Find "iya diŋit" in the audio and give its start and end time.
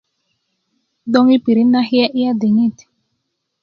2.19-2.77